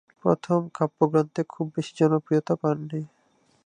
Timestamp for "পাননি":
2.61-3.01